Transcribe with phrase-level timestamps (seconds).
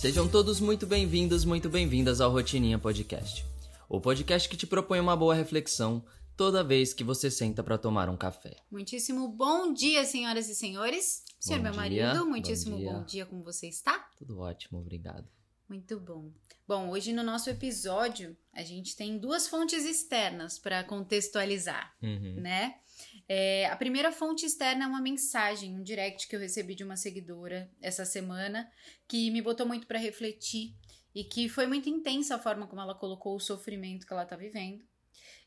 [0.00, 3.44] Sejam todos muito bem-vindos, muito bem-vindas ao Rotininha Podcast.
[3.88, 6.02] O podcast que te propõe uma boa reflexão
[6.36, 8.56] toda vez que você senta para tomar um café.
[8.70, 11.22] Muitíssimo bom dia, senhoras e senhores.
[11.38, 12.90] Senhor Bom meu dia, marido, bom muitíssimo dia.
[12.92, 14.08] bom dia, como você está?
[14.16, 15.28] Tudo ótimo, obrigado.
[15.68, 16.30] Muito bom.
[16.66, 22.40] Bom, hoje no nosso episódio, a gente tem duas fontes externas para contextualizar, Uhum.
[22.40, 22.76] né?
[23.32, 26.96] É, a primeira fonte externa é uma mensagem, um direct que eu recebi de uma
[26.96, 28.68] seguidora essa semana,
[29.06, 30.74] que me botou muito para refletir
[31.14, 34.34] e que foi muito intensa a forma como ela colocou o sofrimento que ela tá
[34.34, 34.82] vivendo.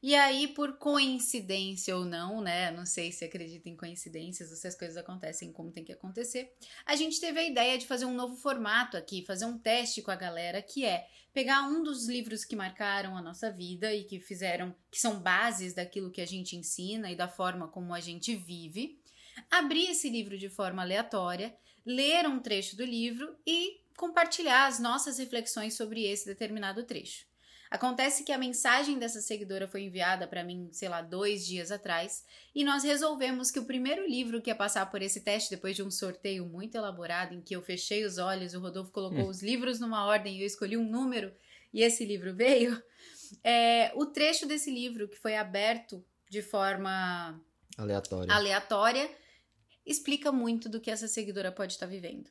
[0.04, 2.70] E aí, por coincidência ou não, né?
[2.72, 6.54] Não sei se acredita em coincidências ou se as coisas acontecem como tem que acontecer.
[6.86, 10.12] A gente teve a ideia de fazer um novo formato aqui, fazer um teste com
[10.12, 14.20] a galera, que é pegar um dos livros que marcaram a nossa vida e que
[14.20, 18.36] fizeram, que são bases daquilo que a gente ensina e da forma como a gente
[18.36, 19.00] vive,
[19.50, 25.18] abrir esse livro de forma aleatória, ler um trecho do livro e compartilhar as nossas
[25.18, 27.32] reflexões sobre esse determinado trecho.
[27.74, 32.24] Acontece que a mensagem dessa seguidora foi enviada para mim, sei lá, dois dias atrás,
[32.54, 35.82] e nós resolvemos que o primeiro livro que ia passar por esse teste, depois de
[35.82, 39.80] um sorteio muito elaborado, em que eu fechei os olhos, o Rodolfo colocou os livros
[39.80, 41.34] numa ordem e eu escolhi um número,
[41.74, 42.80] e esse livro veio,
[43.44, 47.42] é o trecho desse livro que foi aberto de forma
[47.76, 48.32] Aleatório.
[48.32, 49.10] aleatória
[49.84, 52.30] explica muito do que essa seguidora pode estar vivendo.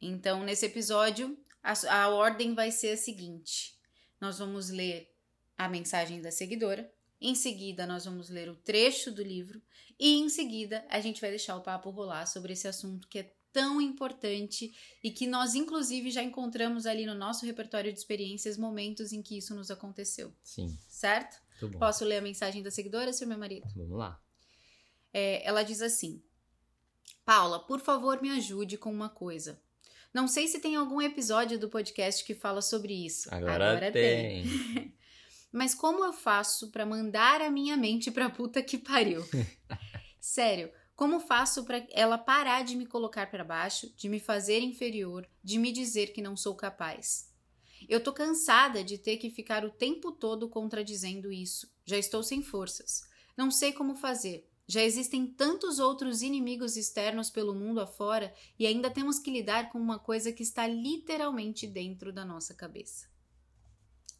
[0.00, 3.75] Então, nesse episódio, a, a ordem vai ser a seguinte:
[4.20, 5.12] nós vamos ler
[5.56, 9.60] a mensagem da seguidora, em seguida, nós vamos ler o trecho do livro,
[9.98, 13.34] e em seguida, a gente vai deixar o papo rolar sobre esse assunto que é
[13.52, 19.12] tão importante e que nós, inclusive, já encontramos ali no nosso repertório de experiências momentos
[19.12, 21.40] em que isso nos aconteceu, Sim, certo?
[21.78, 23.66] Posso ler a mensagem da seguidora, seu meu marido?
[23.74, 24.20] Vamos lá.
[25.10, 26.22] É, ela diz assim:
[27.24, 29.58] Paula, por favor, me ajude com uma coisa.
[30.16, 33.28] Não sei se tem algum episódio do podcast que fala sobre isso.
[33.30, 34.46] Agora, tem.
[35.52, 39.22] Mas como eu faço pra mandar a minha mente pra puta que pariu?
[40.18, 45.28] Sério, como faço pra ela parar de me colocar pra baixo, de me fazer inferior,
[45.44, 47.30] de me dizer que não sou capaz?
[47.86, 51.70] Eu tô cansada de ter que ficar o tempo todo contradizendo isso.
[51.84, 53.02] Já estou sem forças.
[53.36, 54.48] Não sei como fazer.
[54.68, 59.78] Já existem tantos outros inimigos externos pelo mundo afora e ainda temos que lidar com
[59.78, 63.08] uma coisa que está literalmente dentro da nossa cabeça.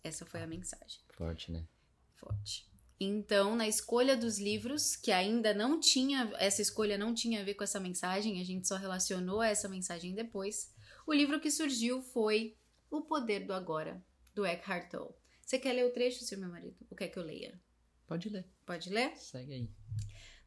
[0.05, 1.01] Essa foi a mensagem.
[1.11, 1.67] Forte, né?
[2.15, 2.65] Forte.
[2.99, 7.55] Então, na escolha dos livros, que ainda não tinha, essa escolha não tinha a ver
[7.55, 10.73] com essa mensagem, a gente só relacionou a essa mensagem depois.
[11.07, 12.57] O livro que surgiu foi
[12.91, 14.03] O Poder do Agora,
[14.35, 15.15] do Eckhart Tolle.
[15.43, 16.77] Você quer ler o trecho, seu meu marido?
[16.91, 17.61] Ou quer que eu leia?
[18.07, 18.47] Pode ler.
[18.65, 19.15] Pode ler?
[19.17, 19.71] Segue aí.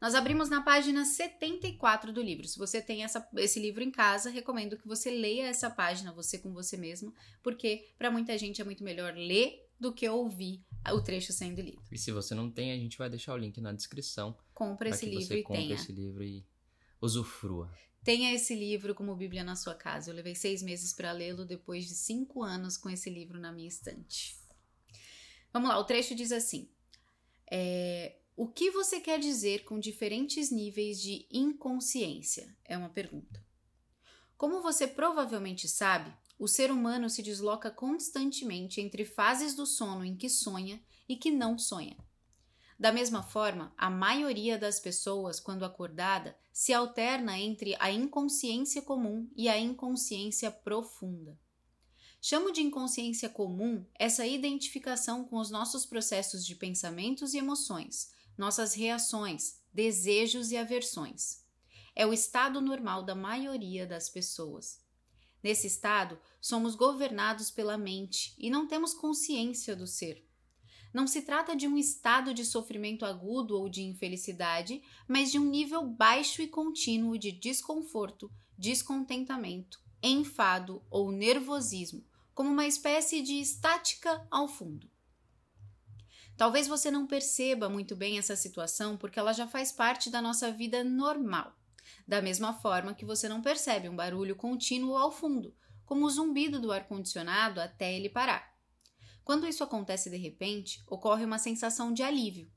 [0.00, 2.48] Nós abrimos na página 74 do livro.
[2.48, 6.38] Se você tem essa- esse livro em casa, recomendo que você leia essa página, você
[6.38, 10.62] com você mesmo, porque para muita gente é muito melhor ler do que ouvir
[10.92, 11.82] o trecho sendo lido.
[11.92, 15.00] E se você não tem, a gente vai deixar o link na descrição Compra esse
[15.00, 15.74] que livro você e compre tenha.
[15.74, 16.44] esse livro e
[17.00, 17.70] usufrua.
[18.02, 20.10] Tenha esse livro como Bíblia na sua casa.
[20.10, 23.68] Eu levei seis meses para lê-lo depois de cinco anos com esse livro na minha
[23.68, 24.38] estante.
[25.52, 26.68] Vamos lá, o trecho diz assim:
[27.50, 32.56] é, O que você quer dizer com diferentes níveis de inconsciência?
[32.64, 33.44] É uma pergunta.
[34.34, 40.16] Como você provavelmente sabe, o ser humano se desloca constantemente entre fases do sono em
[40.16, 41.94] que sonha e que não sonha.
[42.78, 49.30] Da mesma forma, a maioria das pessoas, quando acordada, se alterna entre a inconsciência comum
[49.36, 51.38] e a inconsciência profunda.
[52.22, 58.74] Chamo de inconsciência comum essa identificação com os nossos processos de pensamentos e emoções, nossas
[58.74, 61.44] reações, desejos e aversões.
[61.94, 64.80] É o estado normal da maioria das pessoas.
[65.42, 70.26] Nesse estado, somos governados pela mente e não temos consciência do ser.
[70.92, 75.44] Não se trata de um estado de sofrimento agudo ou de infelicidade, mas de um
[75.44, 82.04] nível baixo e contínuo de desconforto, descontentamento, enfado ou nervosismo,
[82.34, 84.89] como uma espécie de estática ao fundo.
[86.40, 90.50] Talvez você não perceba muito bem essa situação porque ela já faz parte da nossa
[90.50, 91.54] vida normal.
[92.08, 95.54] Da mesma forma que você não percebe um barulho contínuo ao fundo,
[95.84, 98.56] como o zumbido do ar-condicionado até ele parar.
[99.22, 102.50] Quando isso acontece de repente, ocorre uma sensação de alívio.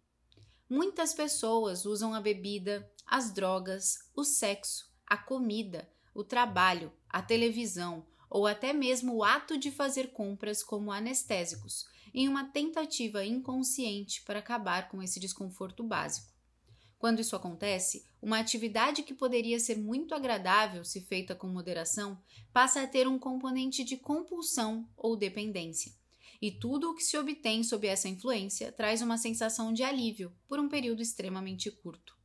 [0.69, 8.07] Muitas pessoas usam a bebida, as drogas, o sexo, a comida, o trabalho, a televisão
[8.29, 14.39] ou até mesmo o ato de fazer compras como anestésicos, em uma tentativa inconsciente para
[14.39, 16.31] acabar com esse desconforto básico.
[16.99, 22.17] Quando isso acontece, uma atividade que poderia ser muito agradável se feita com moderação
[22.53, 25.91] passa a ter um componente de compulsão ou dependência.
[26.41, 30.59] E tudo o que se obtém sob essa influência traz uma sensação de alívio por
[30.59, 32.17] um período extremamente curto.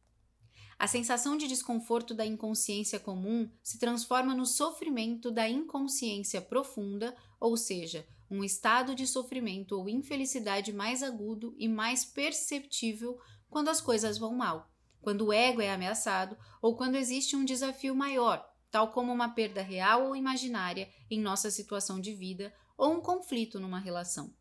[0.78, 7.56] A sensação de desconforto da inconsciência comum se transforma no sofrimento da inconsciência profunda, ou
[7.56, 14.18] seja, um estado de sofrimento ou infelicidade mais agudo e mais perceptível quando as coisas
[14.18, 14.70] vão mal,
[15.00, 19.62] quando o ego é ameaçado ou quando existe um desafio maior, tal como uma perda
[19.62, 24.34] real ou imaginária em nossa situação de vida ou um conflito numa relação.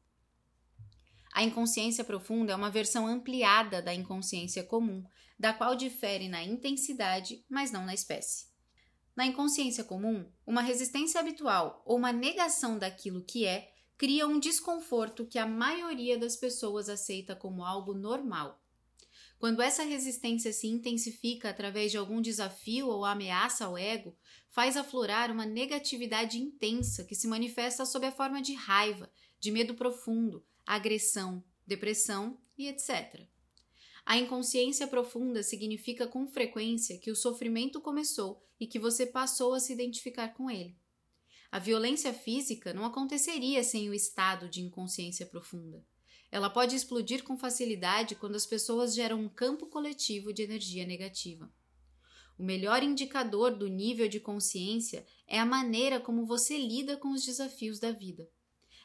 [1.33, 5.03] A inconsciência profunda é uma versão ampliada da inconsciência comum,
[5.39, 8.47] da qual difere na intensidade, mas não na espécie.
[9.15, 15.25] Na inconsciência comum, uma resistência habitual ou uma negação daquilo que é cria um desconforto
[15.25, 18.61] que a maioria das pessoas aceita como algo normal.
[19.39, 24.15] Quando essa resistência se intensifica através de algum desafio ou ameaça ao ego,
[24.49, 29.75] faz aflorar uma negatividade intensa que se manifesta sob a forma de raiva, de medo
[29.75, 33.27] profundo, agressão, depressão e etc.
[34.05, 39.59] A inconsciência profunda significa com frequência que o sofrimento começou e que você passou a
[39.59, 40.75] se identificar com ele.
[41.51, 45.85] A violência física não aconteceria sem o estado de inconsciência profunda.
[46.29, 51.49] Ela pode explodir com facilidade quando as pessoas geram um campo coletivo de energia negativa.
[52.37, 57.25] O melhor indicador do nível de consciência é a maneira como você lida com os
[57.25, 58.29] desafios da vida.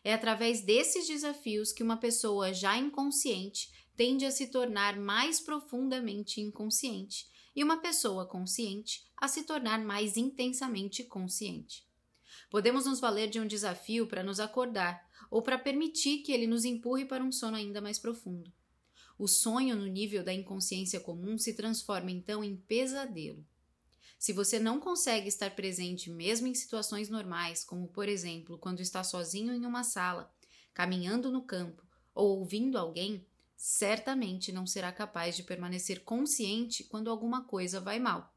[0.05, 6.41] É através desses desafios que uma pessoa já inconsciente tende a se tornar mais profundamente
[6.41, 11.85] inconsciente e uma pessoa consciente a se tornar mais intensamente consciente.
[12.51, 16.65] Podemos nos valer de um desafio para nos acordar ou para permitir que ele nos
[16.65, 18.53] empurre para um sono ainda mais profundo.
[19.19, 23.45] O sonho no nível da inconsciência comum se transforma então em pesadelo.
[24.19, 29.03] Se você não consegue estar presente mesmo em situações normais, como por exemplo quando está
[29.03, 30.33] sozinho em uma sala,
[30.73, 31.83] caminhando no campo
[32.15, 33.27] ou ouvindo alguém,
[33.57, 38.32] certamente não será capaz de permanecer consciente quando alguma coisa vai mal.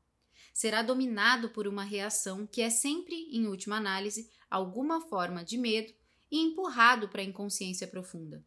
[0.55, 5.93] Será dominado por uma reação que é sempre, em última análise, alguma forma de medo
[6.31, 8.41] e empurrado para a inconsciência profunda.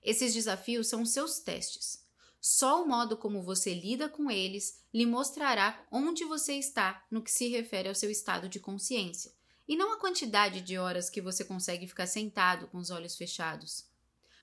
[0.00, 2.06] Esses desafios são seus testes.
[2.40, 7.32] Só o modo como você lida com eles lhe mostrará onde você está no que
[7.32, 9.32] se refere ao seu estado de consciência,
[9.66, 13.84] e não a quantidade de horas que você consegue ficar sentado com os olhos fechados.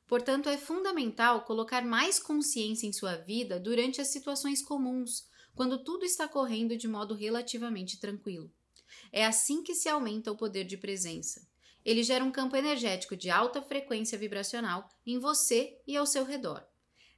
[0.06, 6.06] Portanto, é fundamental colocar mais consciência em sua vida durante as situações comuns, quando tudo
[6.06, 8.52] está correndo de modo relativamente tranquilo.
[9.12, 11.42] É assim que se aumenta o poder de presença
[11.86, 16.66] ele gera um campo energético de alta frequência vibracional em você e ao seu redor.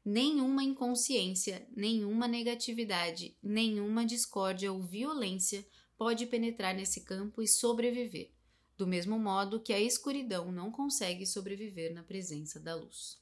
[0.04, 5.66] Nenhuma inconsciência, nenhuma negatividade, nenhuma discórdia ou violência
[5.98, 8.32] pode penetrar nesse campo e sobreviver,
[8.78, 13.22] do mesmo modo que a escuridão não consegue sobreviver na presença da luz.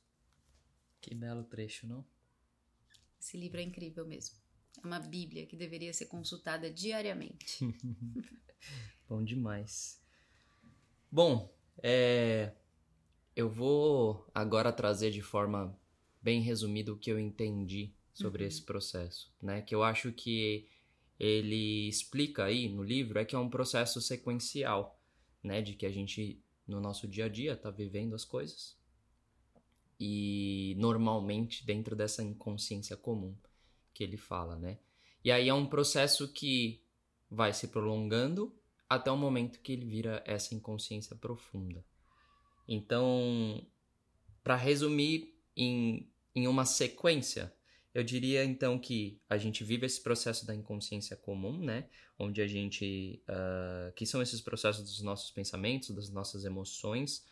[1.00, 2.04] Que belo trecho, não?
[3.20, 4.36] Esse livro é incrível mesmo.
[4.86, 7.58] Uma Bíblia que deveria ser consultada diariamente.
[9.10, 10.00] Bom demais.
[11.12, 11.52] Bom,
[11.82, 12.52] é,
[13.36, 15.76] eu vou agora trazer de forma
[16.22, 18.48] bem resumida o que eu entendi sobre uhum.
[18.48, 19.60] esse processo, né?
[19.64, 20.70] Que eu acho que
[21.20, 25.02] ele explica aí no livro é que é um processo sequencial,
[25.42, 25.64] né?
[25.64, 28.78] De que a gente no nosso dia a dia tá vivendo as coisas
[30.00, 33.36] e normalmente dentro dessa inconsciência comum
[33.96, 34.78] que ele fala, né?
[35.24, 36.84] E aí é um processo que
[37.32, 38.54] vai se prolongando
[38.88, 41.84] até o momento que ele vira essa inconsciência profunda.
[42.68, 43.66] Então,
[44.44, 47.52] para resumir em, em uma sequência,
[47.94, 51.88] eu diria então que a gente vive esse processo da inconsciência comum, né?
[52.20, 53.24] Onde a gente.
[53.30, 57.26] Uh, que são esses processos dos nossos pensamentos, das nossas emoções.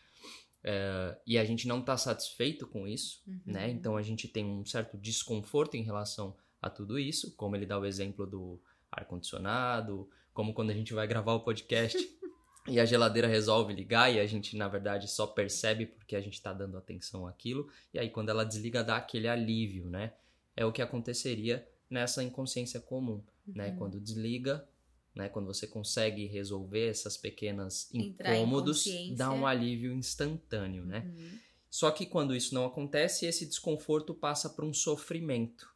[0.63, 3.41] Uh, e a gente não está satisfeito com isso, uhum.
[3.45, 3.69] né?
[3.69, 7.77] Então a gente tem um certo desconforto em relação a tudo isso, como ele dá
[7.77, 8.57] o exemplo do
[8.89, 11.97] ar-condicionado, como quando a gente vai gravar o podcast
[12.69, 16.35] e a geladeira resolve ligar e a gente, na verdade, só percebe porque a gente
[16.35, 20.13] está dando atenção àquilo, e aí quando ela desliga dá aquele alívio, né?
[20.55, 23.65] É o que aconteceria nessa inconsciência comum, né?
[23.65, 23.71] uhum.
[23.71, 23.75] né?
[23.77, 24.65] Quando desliga,
[25.13, 25.27] né?
[25.27, 28.85] Quando você consegue resolver essas pequenas incômodos,
[29.17, 31.11] dá um alívio instantâneo, né?
[31.13, 31.39] Uhum.
[31.69, 35.72] Só que quando isso não acontece, esse desconforto passa para um sofrimento.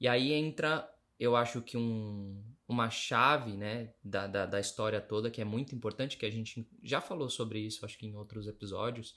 [0.00, 0.88] E aí entra,
[1.18, 5.74] eu acho que um, uma chave né, da, da, da, história toda que é muito
[5.74, 9.16] importante, que a gente já falou sobre isso, acho que em outros episódios,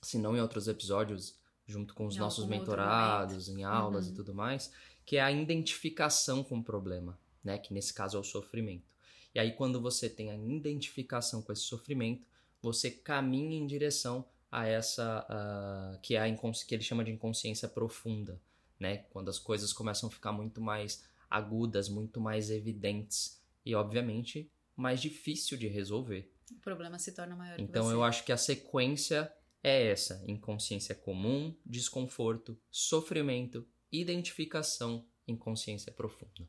[0.00, 4.12] se não em outros episódios, junto com os Em nossos mentorados, em aulas Uhum.
[4.12, 4.72] e tudo mais,
[5.04, 7.58] que é a identificação com o problema, né?
[7.58, 8.90] Que nesse caso é o sofrimento.
[9.34, 12.26] E aí, quando você tem a identificação com esse sofrimento,
[12.60, 17.68] você caminha em direção a essa ah, que é a que ele chama de inconsciência
[17.68, 18.40] profunda,
[18.80, 19.04] né?
[19.10, 25.00] Quando as coisas começam a ficar muito mais agudas, muito mais evidentes e, obviamente, mais
[25.00, 26.32] difícil de resolver.
[26.50, 29.32] O problema se torna maior Então eu acho que a sequência
[29.62, 36.48] é essa: inconsciência comum, desconforto, sofrimento, identificação, inconsciência profunda.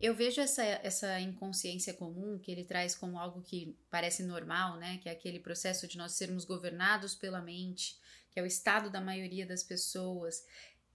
[0.00, 4.98] Eu vejo essa, essa inconsciência comum que ele traz como algo que parece normal, né?
[4.98, 7.98] Que é aquele processo de nós sermos governados pela mente,
[8.30, 10.44] que é o estado da maioria das pessoas.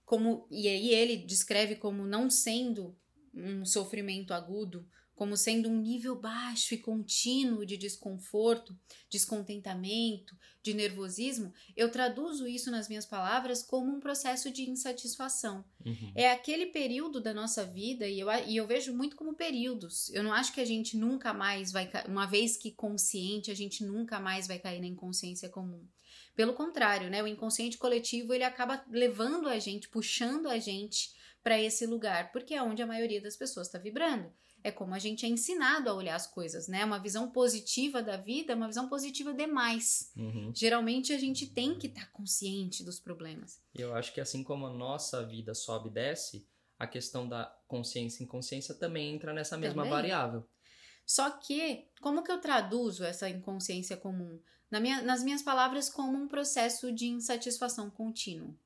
[0.05, 2.95] Como, e aí ele descreve como não sendo
[3.33, 8.77] um sofrimento agudo, como sendo um nível baixo e contínuo de desconforto,
[9.09, 15.63] descontentamento, de nervosismo, eu traduzo isso nas minhas palavras como um processo de insatisfação.
[15.85, 16.11] Uhum.
[16.13, 20.09] É aquele período da nossa vida, e eu, e eu vejo muito como períodos.
[20.09, 23.85] Eu não acho que a gente nunca mais vai, uma vez que consciente, a gente
[23.85, 25.87] nunca mais vai cair na inconsciência comum.
[26.35, 27.23] Pelo contrário, né?
[27.23, 31.13] O inconsciente coletivo ele acaba levando a gente, puxando a gente
[31.43, 34.31] para esse lugar, porque é onde a maioria das pessoas está vibrando.
[34.63, 36.83] É como a gente é ensinado a olhar as coisas, né?
[36.83, 40.11] Uma visão positiva da vida, é uma visão positiva demais.
[40.17, 40.51] Uhum.
[40.55, 43.61] Geralmente a gente tem que estar consciente dos problemas.
[43.77, 46.47] E eu acho que assim como a nossa vida sobe e desce,
[46.79, 49.91] a questão da consciência e inconsciência também entra nessa mesma Também.
[49.91, 50.43] variável.
[51.05, 54.41] Só que, como que eu traduzo essa inconsciência comum?
[54.69, 58.57] Na minha- nas minhas palavras, como um processo de insatisfação contínuo.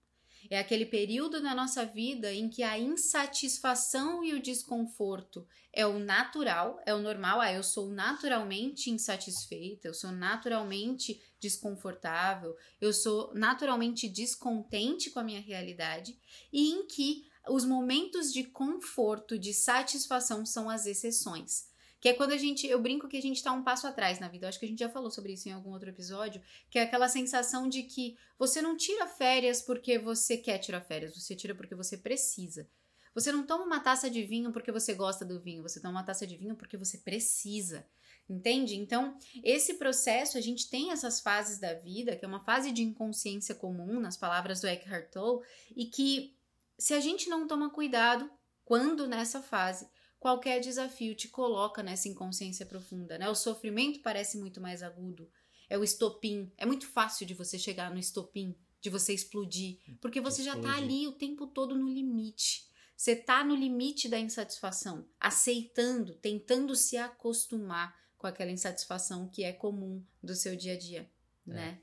[0.49, 5.99] É aquele período na nossa vida em que a insatisfação e o desconforto é o
[5.99, 7.41] natural, é o normal.
[7.41, 15.23] Ah, eu sou naturalmente insatisfeita, eu sou naturalmente desconfortável, eu sou naturalmente descontente com a
[15.23, 16.17] minha realidade,
[16.51, 21.68] e em que os momentos de conforto, de satisfação são as exceções.
[21.99, 22.65] Que é quando a gente.
[22.65, 24.45] Eu brinco que a gente tá um passo atrás na vida.
[24.45, 26.41] Eu acho que a gente já falou sobre isso em algum outro episódio.
[26.69, 31.15] Que é aquela sensação de que você não tira férias porque você quer tirar férias.
[31.15, 32.69] Você tira porque você precisa.
[33.13, 35.63] Você não toma uma taça de vinho porque você gosta do vinho.
[35.63, 37.85] Você toma uma taça de vinho porque você precisa.
[38.29, 38.75] Entende?
[38.75, 42.83] Então, esse processo, a gente tem essas fases da vida, que é uma fase de
[42.83, 45.43] inconsciência comum, nas palavras do Eckhart Tolle,
[45.75, 46.37] e que
[46.77, 48.29] se a gente não toma cuidado,
[48.63, 49.89] quando nessa fase,
[50.19, 53.29] qualquer desafio te coloca nessa inconsciência profunda, né?
[53.29, 55.29] O sofrimento parece muito mais agudo.
[55.69, 56.51] É o estopim.
[56.57, 60.75] É muito fácil de você chegar no estopim, de você explodir, porque você já tá
[60.75, 62.67] ali o tempo todo no limite.
[62.95, 69.53] Você tá no limite da insatisfação, aceitando, tentando se acostumar com aquela insatisfação que é
[69.53, 71.09] comum do seu dia a dia,
[71.47, 71.53] É.
[71.53, 71.81] né?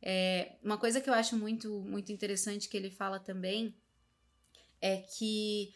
[0.00, 3.74] É, uma coisa que eu acho muito, muito interessante que ele fala também
[4.80, 5.72] é que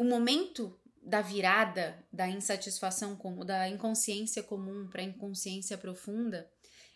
[0.00, 6.50] o momento da virada da insatisfação como da inconsciência comum para inconsciência profunda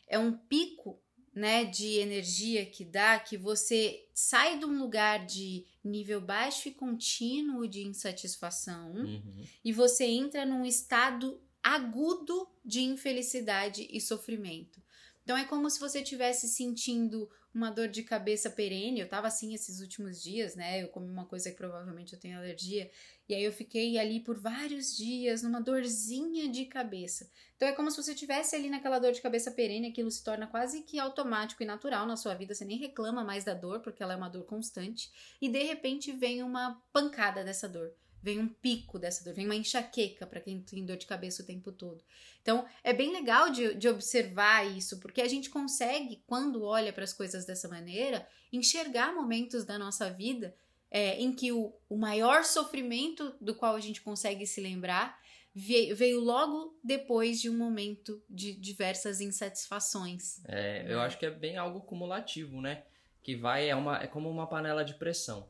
[0.08, 0.98] é um pico
[1.34, 6.72] né de energia que dá que você sai de um lugar de nível baixo e
[6.72, 9.44] contínuo de insatisfação Uhum.
[9.62, 14.82] e você entra num estado agudo de infelicidade e sofrimento.
[15.22, 19.00] Então é como se você estivesse sentindo uma dor de cabeça perene.
[19.00, 20.82] Eu tava assim esses últimos dias, né?
[20.82, 22.90] Eu comi uma coisa que provavelmente eu tenho alergia.
[23.28, 27.30] E aí eu fiquei ali por vários dias numa dorzinha de cabeça.
[27.56, 30.46] Então é como se você estivesse ali naquela dor de cabeça perene, aquilo se torna
[30.46, 32.54] quase que automático e natural na sua vida.
[32.54, 35.10] Você nem reclama mais da dor, porque ela é uma dor constante.
[35.40, 39.54] E de repente vem uma pancada dessa dor vem um pico dessa dor, vem uma
[39.54, 42.02] enxaqueca para quem tem dor de cabeça o tempo todo.
[42.40, 47.04] Então, é bem legal de, de observar isso, porque a gente consegue, quando olha para
[47.04, 50.56] as coisas dessa maneira, enxergar momentos da nossa vida
[50.90, 55.20] é, em que o, o maior sofrimento do qual a gente consegue se lembrar
[55.54, 60.42] veio, logo depois de um momento de diversas insatisfações.
[60.46, 62.84] É, eu acho que é bem algo cumulativo, né?
[63.22, 65.46] Que vai, é, uma, é como uma panela de pressão.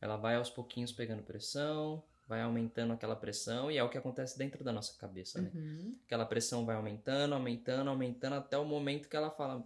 [0.00, 2.02] Ela vai aos pouquinhos pegando pressão,
[2.32, 5.50] vai aumentando aquela pressão, e é o que acontece dentro da nossa cabeça, né?
[5.54, 5.94] Uhum.
[6.06, 9.62] Aquela pressão vai aumentando, aumentando, aumentando, até o momento que ela fala: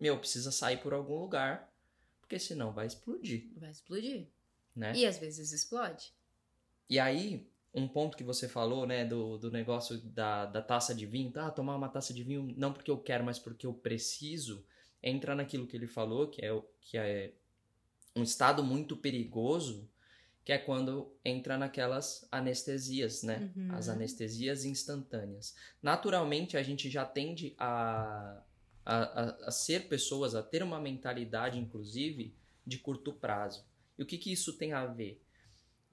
[0.00, 1.70] Meu, precisa sair por algum lugar,
[2.22, 4.26] porque senão vai explodir, Vai explodir.
[4.74, 4.94] né?
[4.96, 6.14] E às vezes explode.
[6.88, 11.04] E aí, um ponto que você falou, né, do, do negócio da, da taça de
[11.04, 14.64] vinho, ah, tomar uma taça de vinho não porque eu quero, mas porque eu preciso,
[15.02, 17.34] entra naquilo que ele falou, que é, que é
[18.16, 19.86] um estado muito perigoso,
[20.48, 23.52] que é quando entra naquelas anestesias, né?
[23.54, 23.68] Uhum.
[23.74, 25.54] As anestesias instantâneas.
[25.82, 28.40] Naturalmente, a gente já tende a,
[28.82, 32.34] a, a, ser pessoas, a ter uma mentalidade, inclusive,
[32.66, 33.62] de curto prazo.
[33.98, 35.22] E o que, que isso tem a ver?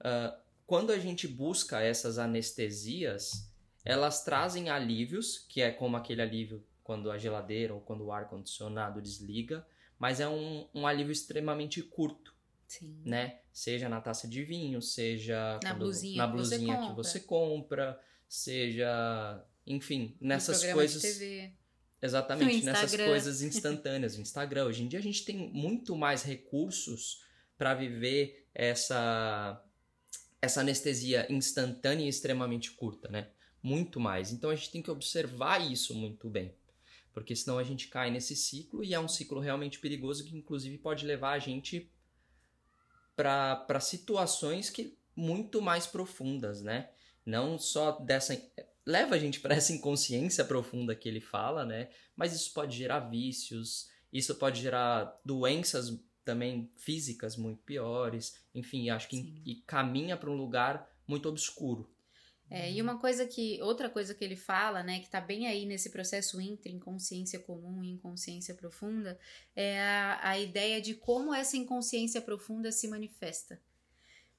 [0.00, 0.34] Uh,
[0.66, 3.52] quando a gente busca essas anestesias,
[3.84, 9.02] elas trazem alívios, que é como aquele alívio quando a geladeira ou quando o ar-condicionado
[9.02, 9.66] desliga,
[9.98, 12.34] mas é um, um alívio extremamente curto.
[12.66, 13.02] Sim.
[13.04, 13.40] Né?
[13.52, 17.20] Seja na taça de vinho, seja na quando, blusinha, na que, você blusinha que, você
[17.20, 21.00] compra, seja, enfim, nessas coisas.
[21.00, 21.52] De TV.
[22.02, 24.66] Exatamente, nessas coisas instantâneas, Instagram.
[24.66, 27.24] Hoje em dia a gente tem muito mais recursos
[27.56, 29.62] para viver essa
[30.40, 33.30] essa anestesia instantânea e extremamente curta, né?
[33.62, 34.30] Muito mais.
[34.30, 36.54] Então a gente tem que observar isso muito bem.
[37.12, 40.76] Porque senão a gente cai nesse ciclo e é um ciclo realmente perigoso que inclusive
[40.78, 41.90] pode levar a gente
[43.16, 46.90] para situações que muito mais profundas, né?
[47.24, 48.40] Não só dessa
[48.84, 51.88] leva a gente para essa inconsciência profunda que ele fala, né?
[52.14, 59.08] Mas isso pode gerar vícios, isso pode gerar doenças também físicas muito piores, enfim, acho
[59.08, 61.88] que e caminha para um lugar muito obscuro.
[62.48, 65.66] É, e uma coisa que, outra coisa que ele fala, né, que tá bem aí
[65.66, 69.18] nesse processo entre inconsciência comum e inconsciência profunda,
[69.54, 73.60] é a, a ideia de como essa inconsciência profunda se manifesta.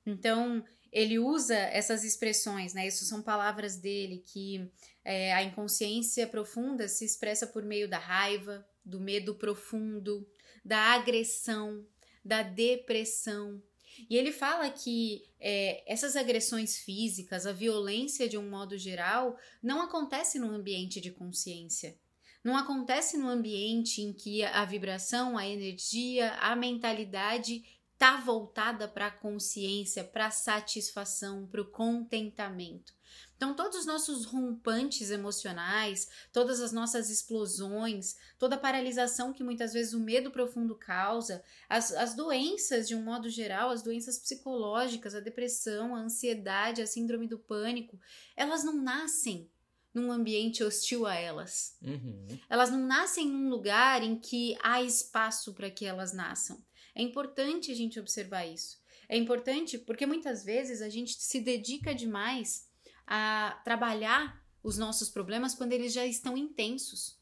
[0.06, 2.88] Então, ele usa essas expressões, né?
[2.88, 4.72] Isso são palavras dele que
[5.04, 10.26] é, a inconsciência profunda se expressa por meio da raiva, do medo profundo,
[10.64, 11.86] da agressão,
[12.24, 13.62] da depressão.
[14.10, 19.82] E ele fala que é, essas agressões físicas, a violência de um modo geral, não
[19.82, 21.98] acontece no ambiente de consciência.
[22.44, 27.64] Não acontece no ambiente em que a vibração, a energia, a mentalidade
[27.94, 32.97] está voltada para a consciência, para a satisfação, para o contentamento.
[33.38, 39.74] Então, todos os nossos rompantes emocionais, todas as nossas explosões, toda a paralisação que muitas
[39.74, 45.14] vezes o medo profundo causa, as, as doenças de um modo geral, as doenças psicológicas,
[45.14, 48.00] a depressão, a ansiedade, a síndrome do pânico,
[48.36, 49.48] elas não nascem
[49.94, 51.78] num ambiente hostil a elas.
[51.82, 52.40] Uhum.
[52.50, 56.58] Elas não nascem num lugar em que há espaço para que elas nasçam.
[56.96, 58.80] É importante a gente observar isso.
[59.08, 62.67] É importante porque muitas vezes a gente se dedica demais
[63.08, 67.18] a trabalhar os nossos problemas quando eles já estão intensos.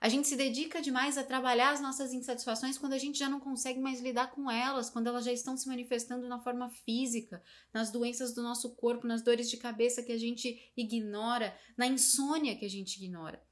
[0.00, 3.38] A gente se dedica demais a trabalhar as nossas insatisfações quando a gente já não
[3.38, 7.90] consegue mais lidar com elas, quando elas já estão se manifestando na forma física, nas
[7.90, 12.64] doenças do nosso corpo, nas dores de cabeça que a gente ignora, na insônia que
[12.64, 13.42] a gente ignora.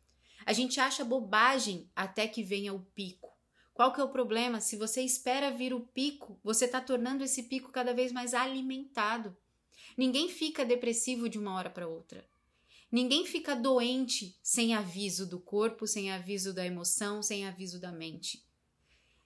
[0.47, 3.37] A gente acha bobagem até que venha o pico.
[3.75, 4.59] Qual que é o problema?
[4.59, 9.37] Se você espera vir o pico, você está tornando esse pico cada vez mais alimentado.
[9.99, 12.25] Ninguém fica depressivo de uma hora para outra.
[12.91, 18.47] Ninguém fica doente sem aviso do corpo, sem aviso da emoção, sem aviso da mente.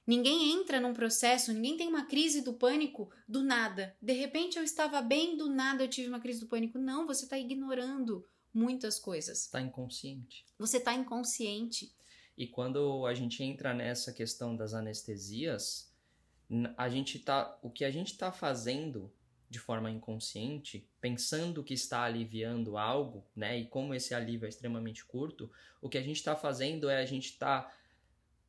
[0.07, 3.95] Ninguém entra num processo, ninguém tem uma crise do pânico do nada.
[4.01, 6.79] De repente eu estava bem, do nada eu tive uma crise do pânico.
[6.79, 9.43] Não, você está ignorando muitas coisas.
[9.43, 10.47] Está inconsciente.
[10.59, 11.95] Você está inconsciente.
[12.37, 15.93] E quando a gente entra nessa questão das anestesias,
[16.79, 19.13] a gente tá, o que a gente está fazendo
[19.53, 23.59] de forma inconsciente, pensando que está aliviando algo, né?
[23.59, 27.05] E como esse alívio é extremamente curto, o que a gente está fazendo é a
[27.05, 27.71] gente está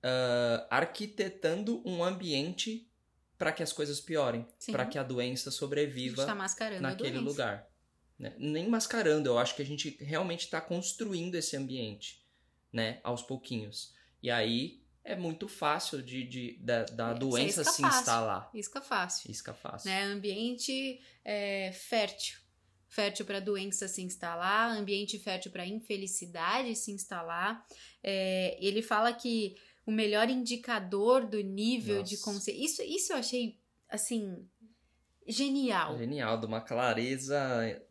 [0.01, 2.89] uh, arquitetando um ambiente
[3.37, 6.33] para que as coisas piorem, para que a doença sobreviva tá
[6.79, 7.67] naquele lugar.
[8.17, 8.33] Né?
[8.37, 12.25] Nem mascarando, eu acho que a gente realmente está construindo esse ambiente,
[12.71, 13.01] né?
[13.03, 13.93] Aos pouquinhos.
[14.21, 17.99] E aí é muito fácil de, de da, da é, doença se fácil.
[17.99, 18.49] instalar.
[18.53, 19.31] Isca fácil.
[19.31, 19.89] Isca fácil.
[19.89, 20.03] Né?
[20.03, 22.37] Ambiente é, fértil.
[22.87, 27.65] Fértil para doença se instalar, ambiente fértil para infelicidade se instalar.
[28.03, 32.15] É, ele fala que o melhor indicador do nível Nossa.
[32.15, 32.63] de consciência.
[32.63, 34.47] Isso, isso eu achei assim
[35.27, 35.97] genial.
[35.97, 37.39] Genial, de uma clareza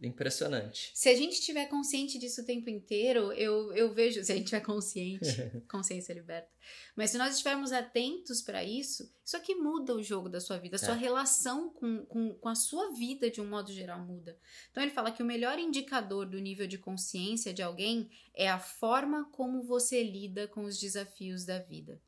[0.01, 0.91] impressionante.
[0.95, 4.23] Se a gente estiver consciente disso o tempo inteiro, eu, eu vejo.
[4.25, 5.25] Se a gente estiver consciente,
[5.69, 6.49] consciência liberta.
[6.95, 10.77] Mas se nós estivermos atentos para isso, isso aqui muda o jogo da sua vida.
[10.77, 10.99] A sua é.
[10.99, 14.39] relação com, com, com a sua vida, de um modo geral, muda.
[14.71, 18.59] Então ele fala que o melhor indicador do nível de consciência de alguém é a
[18.59, 22.01] forma como você lida com os desafios da vida.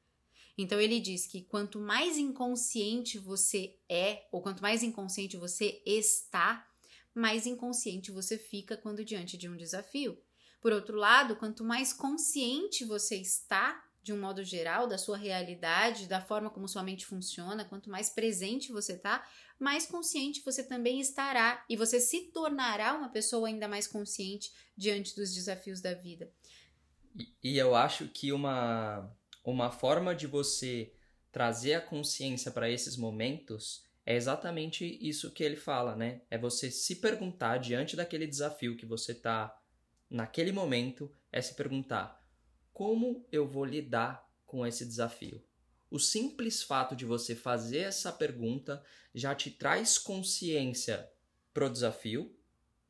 [0.57, 6.67] Então ele diz que quanto mais inconsciente você é, ou quanto mais inconsciente você está,
[7.15, 10.19] mais inconsciente você fica quando diante de um desafio.
[10.61, 16.07] Por outro lado, quanto mais consciente você está, de um modo geral, da sua realidade,
[16.07, 19.27] da forma como sua mente funciona, quanto mais presente você está,
[19.59, 25.15] mais consciente você também estará e você se tornará uma pessoa ainda mais consciente diante
[25.15, 26.31] dos desafios da vida.
[27.15, 29.11] E, e eu acho que uma
[29.53, 30.93] uma forma de você
[31.31, 36.23] trazer a consciência para esses momentos é exatamente isso que ele fala, né?
[36.31, 39.57] É você se perguntar diante daquele desafio que você está
[40.11, 42.23] naquele momento, é se perguntar
[42.73, 45.43] como eu vou lidar com esse desafio.
[45.91, 48.83] O simples fato de você fazer essa pergunta
[49.15, 51.09] já te traz consciência
[51.53, 52.37] pro desafio,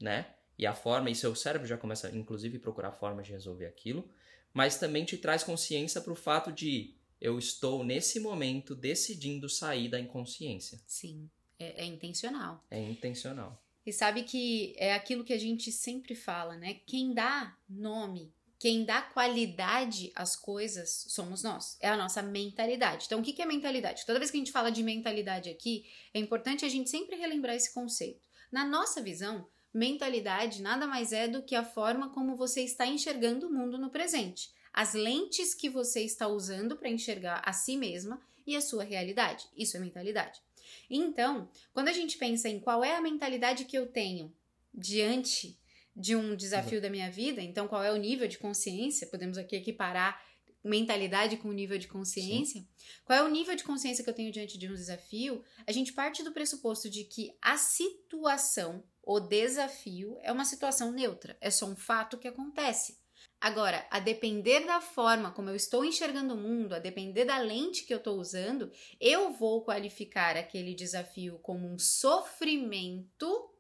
[0.01, 0.35] né?
[0.59, 4.09] E a forma, e seu cérebro já começa, inclusive, a procurar formas de resolver aquilo,
[4.55, 9.89] mas também te traz consciência para o fato de eu estou nesse momento decidindo sair
[9.89, 10.81] da inconsciência.
[10.87, 12.65] Sim, é, é intencional.
[12.71, 13.61] É intencional.
[13.85, 16.81] E sabe que é aquilo que a gente sempre fala, né?
[16.87, 21.77] Quem dá nome, quem dá qualidade às coisas somos nós.
[21.81, 23.05] É a nossa mentalidade.
[23.07, 24.07] Então, o que é mentalidade?
[24.07, 27.55] Toda vez que a gente fala de mentalidade aqui, é importante a gente sempre relembrar
[27.55, 28.27] esse conceito.
[28.51, 33.49] Na nossa visão, mentalidade nada mais é do que a forma como você está enxergando
[33.49, 34.53] o mundo no presente.
[34.73, 39.47] As lentes que você está usando para enxergar a si mesma e a sua realidade.
[39.57, 40.41] Isso é mentalidade.
[40.89, 44.33] Então, quando a gente pensa em qual é a mentalidade que eu tenho
[44.73, 45.59] diante
[45.95, 49.55] de um desafio da minha vida, então qual é o nível de consciência, podemos aqui
[49.55, 50.21] equiparar
[50.65, 52.69] mentalidade com nível de consciência, Sim.
[53.05, 55.93] qual é o nível de consciência que eu tenho diante de um desafio, a gente
[55.93, 61.67] parte do pressuposto de que a situação, o desafio, é uma situação neutra, é só
[61.67, 62.99] um fato que acontece.
[63.41, 67.85] Agora, a depender da forma como eu estou enxergando o mundo, a depender da lente
[67.85, 73.51] que eu estou usando, eu vou qualificar aquele desafio como um sofrimento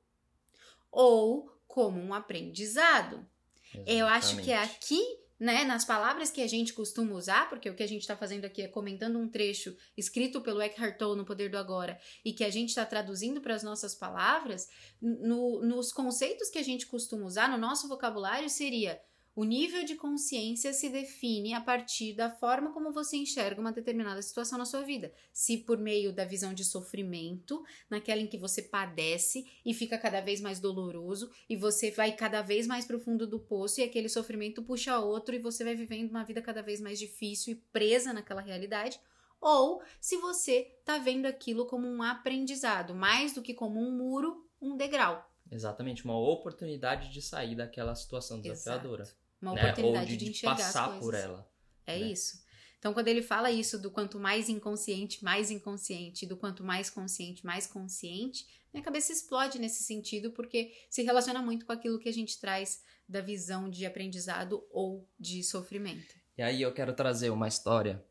[0.90, 3.28] ou como um aprendizado.
[3.74, 3.98] Exatamente.
[3.98, 5.02] Eu acho que é aqui,
[5.44, 8.46] né, nas palavras que a gente costuma usar, porque o que a gente está fazendo
[8.46, 12.42] aqui é comentando um trecho escrito pelo Eckhart Tolle no Poder do Agora e que
[12.42, 14.66] a gente está traduzindo para as nossas palavras,
[15.02, 18.98] no, nos conceitos que a gente costuma usar, no nosso vocabulário, seria
[19.37, 24.23] o nível de consciência se define a partir da forma como você enxerga uma determinada
[24.23, 25.12] situação na sua vida.
[25.33, 30.20] Se por meio da visão de sofrimento, naquela em que você padece e fica cada
[30.20, 33.83] vez mais doloroso e você vai cada vez mais para o fundo do poço e
[33.83, 37.57] aquele sofrimento puxa outro e você vai vivendo uma vida cada vez mais difícil e
[37.73, 39.01] presa naquela realidade,
[39.40, 44.49] ou se você está vendo aquilo como um aprendizado, mais do que como um muro,
[44.61, 45.29] um degrau.
[45.51, 49.03] Exatamente, uma oportunidade de sair daquela situação desafiadora.
[49.03, 49.23] Exato.
[49.44, 49.62] Uma né?
[49.62, 51.04] oportunidade de, de, enxergar passar as coisas.
[51.04, 51.50] por ela.
[51.87, 52.07] É né?
[52.07, 52.42] isso.
[52.78, 57.44] Então, quando ele fala isso do quanto mais inconsciente, mais inconsciente, do quanto mais consciente,
[57.44, 62.12] mais consciente, minha cabeça explode nesse sentido, porque se relaciona muito com aquilo que a
[62.12, 66.14] gente traz da visão de aprendizado ou de sofrimento.
[66.37, 68.04] E aí eu quero trazer uma história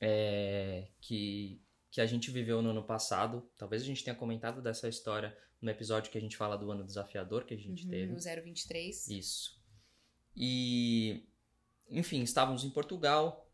[0.00, 3.50] é, que, que a gente viveu no ano passado.
[3.56, 6.84] Talvez a gente tenha comentado dessa história no episódio que a gente fala do ano
[6.84, 8.12] desafiador que a gente uhum, teve.
[8.12, 9.08] No 023.
[9.08, 9.59] Isso.
[10.42, 11.22] E,
[11.90, 13.46] enfim, estávamos em Portugal.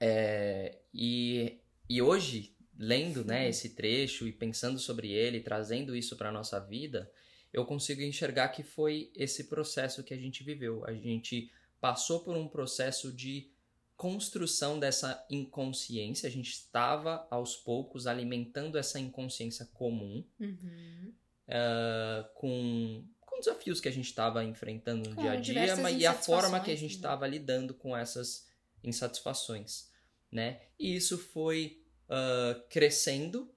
[0.00, 6.30] É, e, e hoje, lendo né, esse trecho e pensando sobre ele, trazendo isso para
[6.30, 7.12] a nossa vida,
[7.52, 10.86] eu consigo enxergar que foi esse processo que a gente viveu.
[10.86, 13.50] A gente passou por um processo de
[13.94, 16.28] construção dessa inconsciência.
[16.28, 21.12] A gente estava aos poucos alimentando essa inconsciência comum, uhum.
[21.48, 23.04] uh, com
[23.46, 26.60] desafios que a gente estava enfrentando no com dia a dia mas, e a forma
[26.60, 27.32] que a gente estava né?
[27.32, 28.46] lidando com essas
[28.82, 29.90] insatisfações,
[30.30, 30.60] né?
[30.78, 33.52] E isso foi uh, crescendo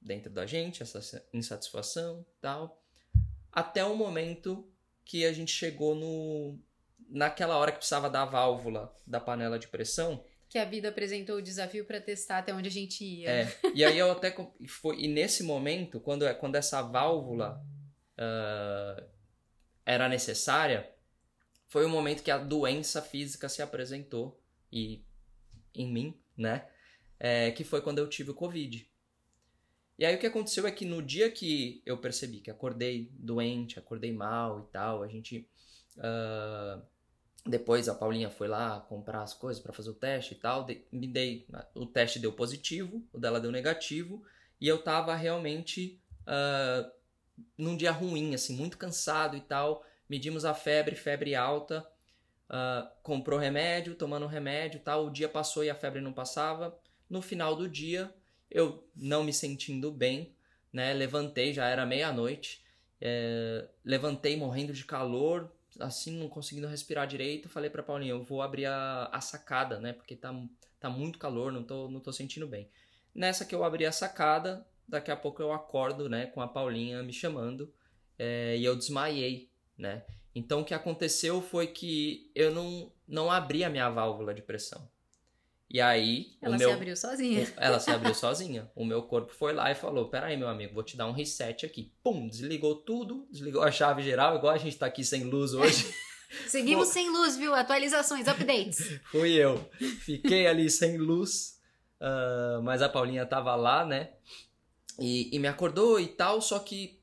[0.00, 2.82] dentro da gente, essa insatisfação tal,
[3.52, 4.70] até o momento
[5.04, 6.58] que a gente chegou no
[7.08, 11.42] naquela hora que precisava da válvula da panela de pressão que a vida apresentou o
[11.42, 13.30] desafio para testar até onde a gente ia.
[13.30, 14.34] É, e aí eu até
[14.68, 17.64] foi e nesse momento quando quando essa válvula
[18.18, 19.19] uh,
[19.84, 20.90] era necessária,
[21.68, 25.04] foi o momento que a doença física se apresentou e
[25.74, 26.68] em mim, né?
[27.18, 28.90] É, que foi quando eu tive o Covid.
[30.00, 33.78] E aí o que aconteceu é que no dia que eu percebi que acordei doente,
[33.78, 35.46] acordei mal e tal, a gente.
[35.96, 36.82] Uh,
[37.46, 40.64] depois a Paulinha foi lá comprar as coisas para fazer o teste e tal.
[40.64, 41.46] De, me dei.
[41.74, 44.24] O teste deu positivo, o dela deu negativo.
[44.58, 46.90] E eu tava realmente uh,
[47.56, 49.84] num dia ruim, assim, muito cansado e tal.
[50.08, 51.86] Medimos a febre, febre alta.
[52.48, 55.06] Uh, comprou remédio, tomando remédio tal.
[55.06, 56.76] O dia passou e a febre não passava.
[57.08, 58.12] No final do dia,
[58.50, 60.34] eu não me sentindo bem,
[60.72, 60.92] né?
[60.92, 62.64] Levantei, já era meia-noite.
[63.00, 67.48] É, levantei morrendo de calor, assim, não conseguindo respirar direito.
[67.48, 69.92] Falei pra Paulinha, eu vou abrir a, a sacada, né?
[69.92, 70.34] Porque tá,
[70.78, 72.68] tá muito calor, não tô, não tô sentindo bem.
[73.14, 77.02] Nessa que eu abri a sacada, daqui a pouco eu acordo, né, com a Paulinha
[77.02, 77.72] me chamando
[78.18, 80.04] é, e eu desmaiei, né?
[80.34, 84.88] Então o que aconteceu foi que eu não, não abri a minha válvula de pressão.
[85.68, 86.36] E aí.
[86.42, 87.52] Ela o meu, se abriu sozinha.
[87.56, 88.70] ela se abriu sozinha.
[88.74, 91.64] O meu corpo foi lá e falou: Peraí, meu amigo, vou te dar um reset
[91.64, 91.92] aqui.
[92.02, 95.94] Pum, desligou tudo, desligou a chave geral, igual a gente tá aqui sem luz hoje.
[96.46, 97.54] Seguimos sem luz, viu?
[97.54, 99.00] Atualizações, updates.
[99.10, 99.64] Fui eu.
[100.00, 101.60] Fiquei ali sem luz,
[102.00, 104.10] ah, mas a Paulinha tava lá, né?
[105.00, 107.00] E, e me acordou e tal, só que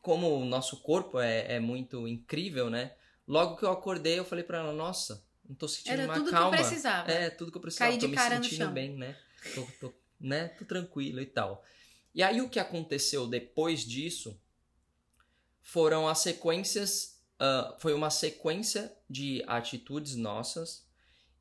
[0.00, 2.94] como o nosso corpo é, é muito incrível, né?
[3.26, 6.30] Logo que eu acordei, eu falei pra ela, nossa, não tô sentindo Era uma tudo
[6.30, 6.56] calma.
[6.56, 7.10] que eu precisava.
[7.10, 7.90] É, tudo que eu precisava.
[7.90, 8.72] Caí tô de me cara no sentindo chão.
[8.72, 9.16] bem, né?
[9.54, 10.48] Tô, tô, né?
[10.48, 11.64] tô tranquilo e tal.
[12.14, 14.40] E aí o que aconteceu depois disso
[15.62, 17.20] foram as sequências.
[17.38, 20.86] ah, foi uma sequência de atitudes nossas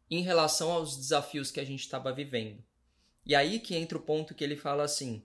[0.10, 2.64] em relação aos desafios que a gente estava vivendo.
[3.26, 5.24] E aí que entra o ponto que ele fala assim: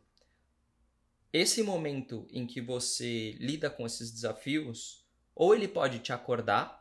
[1.32, 6.80] esse momento em que você lida com esses desafios, ou ele pode te acordar,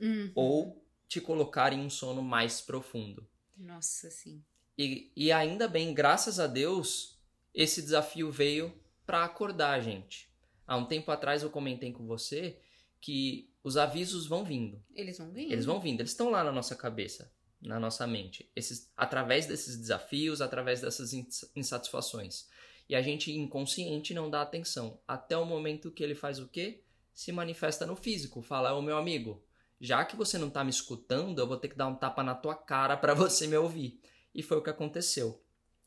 [0.00, 0.30] Hum.
[0.34, 3.26] ou te colocar em um sono mais profundo.
[3.56, 4.42] Nossa, sim.
[4.76, 7.16] E, e ainda bem, graças a Deus,
[7.54, 8.74] esse desafio veio
[9.06, 10.28] para acordar a gente.
[10.66, 12.58] Há um tempo atrás eu comentei com você
[13.00, 14.82] que os avisos vão vindo.
[14.94, 15.52] Eles vão vir.
[15.52, 17.30] Eles vão vindo, eles estão lá na nossa cabeça,
[17.62, 18.50] na nossa mente.
[18.56, 22.48] Esses, através desses desafios, através dessas ins- insatisfações.
[22.88, 25.00] E a gente inconsciente não dá atenção.
[25.06, 26.82] Até o momento que ele faz o quê?
[27.14, 28.42] Se manifesta no físico.
[28.42, 29.42] Fala, ô meu amigo,
[29.80, 32.34] já que você não tá me escutando, eu vou ter que dar um tapa na
[32.34, 34.00] tua cara para você me ouvir.
[34.34, 35.42] E foi o que aconteceu.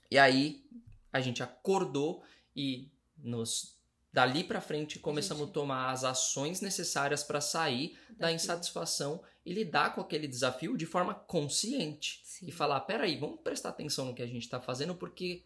[0.09, 0.65] E aí
[1.11, 2.23] a gente acordou
[2.55, 3.77] e nos
[4.11, 5.51] dali para frente começamos Gente.
[5.51, 8.35] a tomar as ações necessárias para sair da Daqui.
[8.35, 12.47] insatisfação e lidar com aquele desafio de forma consciente Sim.
[12.47, 15.45] e falar, peraí, vamos prestar atenção no que a gente está fazendo porque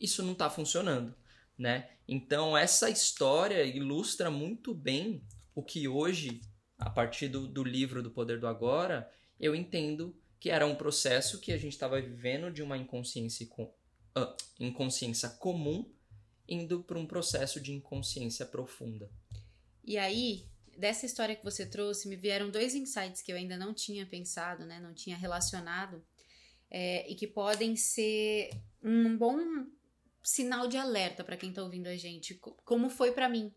[0.00, 1.14] isso não está funcionando,
[1.56, 1.90] né?
[2.06, 5.22] Então essa história ilustra muito bem
[5.54, 6.40] o que hoje,
[6.78, 11.40] a partir do, do livro do Poder do Agora, eu entendo que era um processo
[11.40, 13.72] que a gente estava vivendo de uma inconsciência, com,
[14.14, 15.90] ah, inconsciência comum
[16.48, 19.10] indo para um processo de inconsciência profunda.
[19.84, 23.74] E aí, dessa história que você trouxe, me vieram dois insights que eu ainda não
[23.74, 24.80] tinha pensado, né?
[24.80, 26.02] Não tinha relacionado.
[26.70, 28.50] é, e que podem ser
[28.82, 29.66] um bom
[30.28, 33.52] sinal de alerta para quem tá ouvindo a gente, co- como foi para mim.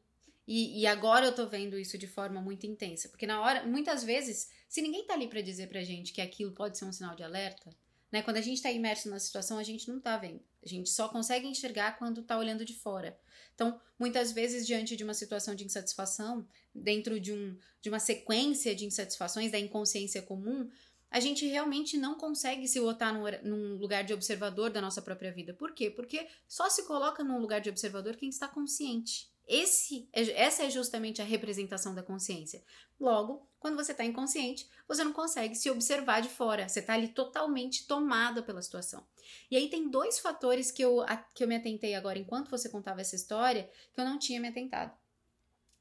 [0.48, 3.10] E, e agora eu tô vendo isso de forma muito intensa.
[3.10, 6.52] Porque na hora, muitas vezes, se ninguém tá ali para dizer pra gente que aquilo
[6.52, 7.70] pode ser um sinal de alerta,
[8.12, 8.22] né?
[8.22, 10.42] Quando a gente tá imerso na situação, a gente não tá vendo.
[10.64, 13.18] A gente só consegue enxergar quando tá olhando de fora.
[13.54, 18.76] Então, muitas vezes, diante de uma situação de insatisfação, dentro de, um, de uma sequência
[18.76, 20.70] de insatisfações da inconsciência comum,
[21.12, 25.32] a gente realmente não consegue se botar num, num lugar de observador da nossa própria
[25.32, 25.54] vida.
[25.54, 25.90] Por quê?
[25.90, 29.30] Porque só se coloca num lugar de observador quem está consciente.
[29.46, 32.64] Esse, é- essa é justamente a representação da consciência.
[32.98, 36.70] Logo, quando você está inconsciente, você não consegue se observar de fora.
[36.70, 39.06] Você está ali totalmente tomada pela situação.
[39.50, 41.00] E aí tem dois fatores que eu,
[41.36, 44.48] que eu me atentei agora enquanto você contava essa história que eu não tinha me
[44.48, 44.98] atentado.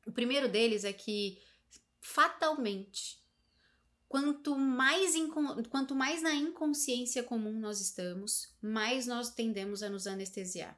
[0.04, 1.40] O primeiro deles é que,
[2.00, 3.19] fatalmente,
[4.10, 5.14] quanto mais,
[5.70, 10.76] quanto mais na inconsciência comum nós estamos, mais nós tendemos a nos anestesiar.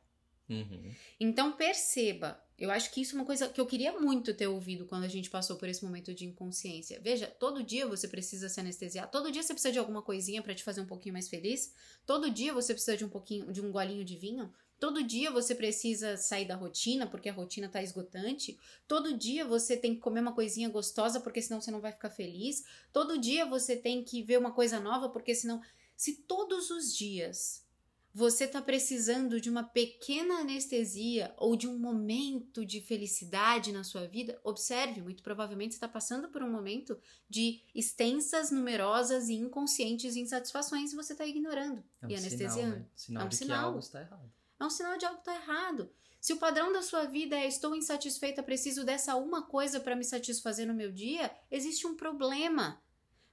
[0.50, 0.92] Uhum.
[1.18, 4.84] Então perceba, eu acho que isso é uma coisa que eu queria muito ter ouvido
[4.84, 7.00] quando a gente passou por esse momento de inconsciência.
[7.00, 10.54] Veja, todo dia você precisa se anestesiar, todo dia você precisa de alguma coisinha pra
[10.54, 11.72] te fazer um pouquinho mais feliz,
[12.04, 15.54] todo dia você precisa de um pouquinho, de um golinho de vinho, todo dia você
[15.54, 20.18] precisa sair da rotina porque a rotina tá esgotante, todo dia você tem que comer
[20.18, 24.24] uma coisinha gostosa porque senão você não vai ficar feliz, todo dia você tem que
[24.24, 25.62] ver uma coisa nova porque senão
[25.96, 27.64] se todos os dias
[28.12, 34.08] você está precisando de uma pequena anestesia ou de um momento de felicidade na sua
[34.08, 36.98] vida, observe, muito provavelmente você está passando por um momento
[37.30, 42.76] de extensas, numerosas e inconscientes insatisfações e você está ignorando É um e sinal, anestesiando.
[42.78, 42.86] né?
[42.96, 43.58] Sinal É um de sinal.
[43.60, 44.41] que algo está errado.
[44.62, 45.90] É um sinal de algo está errado.
[46.20, 50.04] Se o padrão da sua vida é estou insatisfeita, preciso dessa uma coisa para me
[50.04, 52.80] satisfazer no meu dia, existe um problema.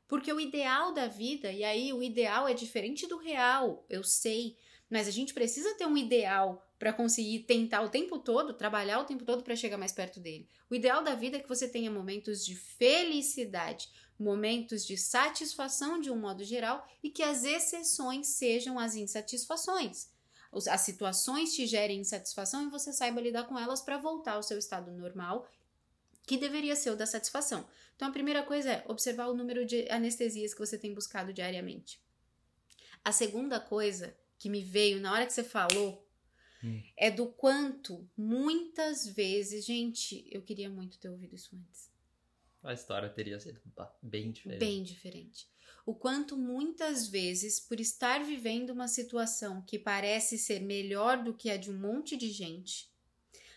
[0.07, 4.57] Porque o ideal da vida, e aí o ideal é diferente do real, eu sei,
[4.89, 9.05] mas a gente precisa ter um ideal para conseguir tentar o tempo todo, trabalhar o
[9.05, 10.49] tempo todo para chegar mais perto dele.
[10.67, 13.87] O ideal da vida é que você tenha momentos de felicidade,
[14.17, 20.09] momentos de satisfação de um modo geral e que as exceções sejam as insatisfações.
[20.51, 24.57] As situações te gerem insatisfação e você saiba lidar com elas para voltar ao seu
[24.57, 25.47] estado normal,
[26.25, 27.67] que deveria ser o da satisfação.
[27.95, 32.01] Então a primeira coisa é observar o número de anestesias que você tem buscado diariamente.
[33.03, 36.05] A segunda coisa que me veio na hora que você falou
[36.61, 36.83] Hum.
[36.97, 41.89] é do quanto muitas vezes, gente, eu queria muito ter ouvido isso antes.
[42.61, 43.61] a história teria sido
[44.01, 44.59] bem diferente.
[44.59, 45.47] Bem diferente.
[45.89, 51.49] O quanto muitas vezes, por estar vivendo uma situação que parece ser melhor do que
[51.49, 52.87] a de um monte de gente,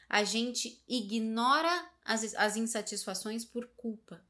[0.09, 4.25] a gente ignora as, as insatisfações por culpa.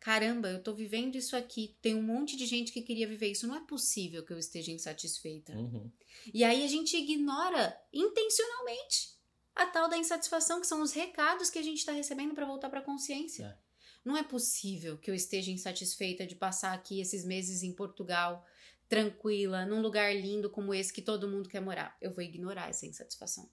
[0.00, 3.46] Caramba, eu tô vivendo isso aqui, tem um monte de gente que queria viver isso,
[3.46, 5.52] não é possível que eu esteja insatisfeita.
[5.52, 5.92] Uhum.
[6.32, 9.14] E aí a gente ignora intencionalmente
[9.54, 12.70] a tal da insatisfação, que são os recados que a gente está recebendo para voltar
[12.70, 13.44] para a consciência.
[13.44, 13.67] É.
[14.08, 18.42] Não é possível que eu esteja insatisfeita de passar aqui esses meses em Portugal,
[18.88, 21.94] tranquila, num lugar lindo como esse que todo mundo quer morar.
[22.00, 23.50] Eu vou ignorar essa insatisfação.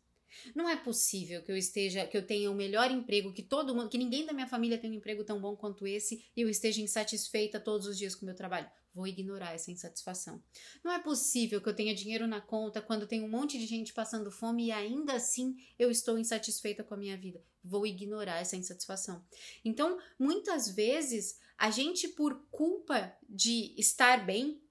[0.56, 3.90] Não é possível que eu esteja, que eu tenha o melhor emprego, que todo mundo,
[3.90, 6.80] que ninguém da minha família tenha um emprego tão bom quanto esse e eu esteja
[6.80, 8.72] insatisfeita todos os dias com o meu trabalho.
[8.96, 10.42] Vou ignorar essa insatisfação.
[10.82, 13.94] Não é possível que eu tenha dinheiro na conta quando tem um monte de gente
[13.94, 17.44] passando fome e ainda assim eu estou insatisfeita com a minha vida.
[17.62, 19.22] Vou ignorar essa insatisfação.
[19.66, 24.62] Então, muitas vezes, a gente, por culpa de estar bem,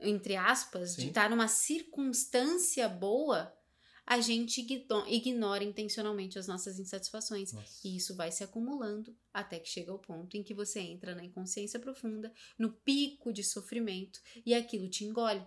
[0.00, 1.02] entre aspas, Sim.
[1.02, 3.56] de estar numa circunstância boa,
[4.10, 4.62] a gente
[5.06, 7.52] ignora intencionalmente as nossas insatisfações.
[7.52, 7.86] Nossa.
[7.86, 11.22] E isso vai se acumulando até que chega ao ponto em que você entra na
[11.22, 15.46] inconsciência profunda, no pico de sofrimento e aquilo te engole.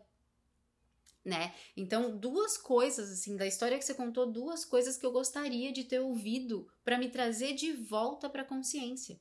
[1.25, 1.55] Né?
[1.75, 5.83] Então, duas coisas assim da história que você contou, duas coisas que eu gostaria de
[5.83, 9.19] ter ouvido para me trazer de volta para a consciência.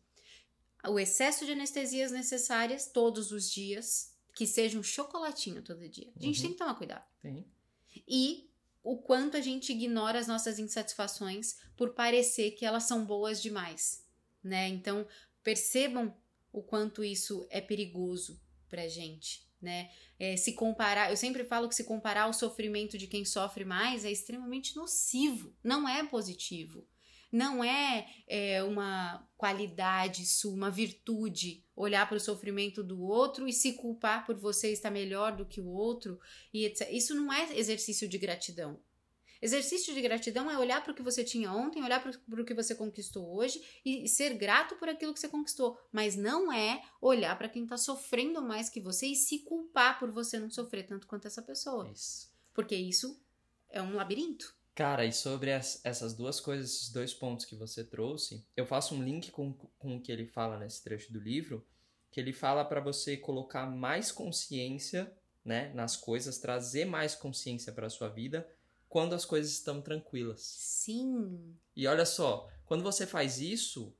[0.86, 6.12] O excesso de anestesias necessárias todos os dias, que seja um chocolatinho todo dia.
[6.14, 6.42] A gente Uhum.
[6.42, 7.04] tem que tomar cuidado.
[7.22, 7.46] Tem.
[8.06, 8.50] E
[8.82, 14.04] o quanto a gente ignora as nossas insatisfações por parecer que elas são boas demais,
[14.42, 14.68] né?
[14.68, 15.06] Então,
[15.42, 16.14] percebam
[16.52, 19.90] o quanto isso é perigoso pra gente, né?
[20.18, 24.04] É, se comparar, eu sempre falo que se comparar o sofrimento de quem sofre mais
[24.04, 26.86] é extremamente nocivo, não é positivo.
[27.32, 33.52] Não é, é uma qualidade sua, uma virtude olhar para o sofrimento do outro e
[33.52, 36.20] se culpar por você estar melhor do que o outro
[36.52, 36.88] e etc.
[36.90, 38.80] Isso não é exercício de gratidão.
[39.42, 42.52] Exercício de gratidão é olhar para o que você tinha ontem, olhar para o que
[42.52, 45.78] você conquistou hoje e ser grato por aquilo que você conquistou.
[45.90, 50.10] Mas não é olhar para quem está sofrendo mais que você e se culpar por
[50.10, 51.90] você não sofrer tanto quanto essa pessoa.
[51.90, 52.30] Isso.
[52.52, 53.18] Porque isso
[53.70, 54.54] é um labirinto.
[54.74, 58.94] Cara, e sobre as- essas duas coisas, esses dois pontos que você trouxe, eu faço
[58.94, 61.66] um link com, com o que ele fala nesse trecho do livro,
[62.10, 65.12] que ele fala para você colocar mais consciência,
[65.44, 68.48] né, nas coisas, trazer mais consciência para sua vida
[68.88, 70.40] quando as coisas estão tranquilas.
[70.42, 71.56] Sim.
[71.76, 73.94] E olha só, quando você faz isso,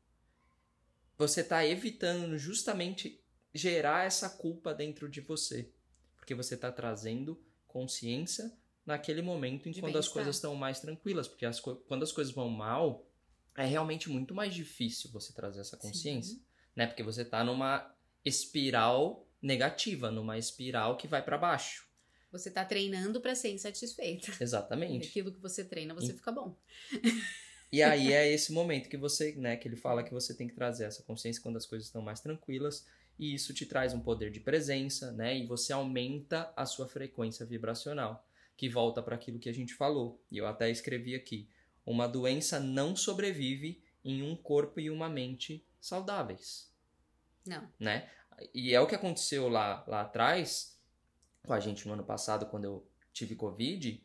[1.17, 3.23] você está evitando justamente
[3.55, 5.71] gerar essa culpa dentro de você,
[6.17, 8.53] porque você está trazendo consciência
[8.91, 12.49] naquele momento em quando as coisas estão mais tranquilas, porque as quando as coisas vão
[12.49, 13.07] mal,
[13.57, 16.43] é realmente muito mais difícil você trazer essa consciência, Sim.
[16.77, 16.87] né?
[16.87, 17.93] Porque você tá numa
[18.25, 21.89] espiral negativa, numa espiral que vai para baixo.
[22.31, 24.31] Você está treinando para ser insatisfeita.
[24.39, 25.09] E Exatamente.
[25.09, 26.57] aquilo que você treina, você E- fica bom.
[27.73, 30.55] E aí é esse momento que você, né, que ele fala que você tem que
[30.55, 32.87] trazer essa consciência quando as coisas estão mais tranquilas,
[33.19, 37.47] e isso te traz um poder de presença, né, e você aumenta a sua frequência
[37.47, 38.27] vibracional,
[38.61, 40.23] que volta para aquilo que a gente falou.
[40.31, 41.49] E eu até escrevi aqui:
[41.87, 46.71] uma doença não sobrevive em um corpo e uma mente saudáveis,
[47.47, 47.67] Não.
[47.79, 48.11] né?
[48.53, 50.79] E é o que aconteceu lá lá atrás
[51.43, 54.05] com a gente no ano passado quando eu tive covid,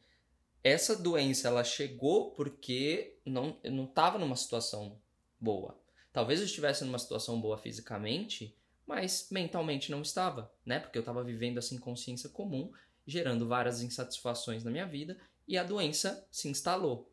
[0.64, 4.98] essa doença ela chegou porque não eu não estava numa situação
[5.38, 5.78] boa.
[6.14, 8.56] Talvez eu estivesse numa situação boa fisicamente,
[8.88, 10.80] mas mentalmente não estava, né?
[10.80, 12.72] Porque eu estava vivendo essa inconsciência comum,
[13.06, 17.12] gerando várias insatisfações na minha vida e a doença se instalou.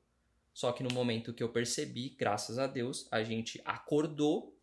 [0.52, 4.56] Só que no momento que eu percebi, graças a Deus, a gente acordou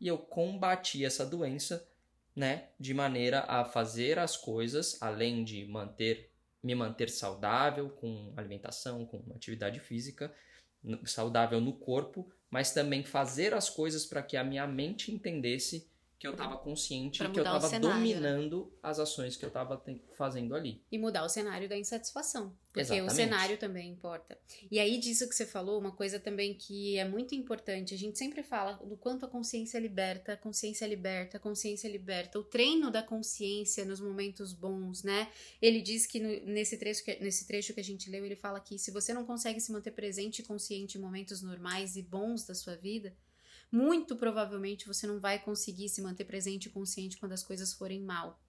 [0.00, 1.86] e eu combati essa doença,
[2.34, 6.30] né, de maneira a fazer as coisas além de manter
[6.62, 10.34] me manter saudável com alimentação, com atividade física,
[11.04, 15.86] saudável no corpo, mas também fazer as coisas para que a minha mente entendesse
[16.18, 17.94] que eu estava consciente que eu estava cenário, né?
[17.94, 19.82] dominando as ações que eu estava
[20.16, 20.82] fazendo ali.
[20.90, 22.56] E mudar o cenário da insatisfação.
[22.72, 23.12] Porque Exatamente.
[23.12, 24.36] o cenário também importa.
[24.68, 28.18] E aí, disso que você falou, uma coisa também que é muito importante, a gente
[28.18, 32.36] sempre fala do quanto a consciência liberta, a consciência liberta, a consciência liberta.
[32.38, 35.28] O treino da consciência nos momentos bons, né?
[35.62, 38.58] Ele diz que no- nesse, trecho que nesse trecho que a gente leu, ele fala
[38.58, 42.44] que se você não consegue se manter presente e consciente em momentos normais e bons
[42.44, 43.14] da sua vida,
[43.74, 48.00] muito provavelmente você não vai conseguir se manter presente e consciente quando as coisas forem
[48.00, 48.40] mal.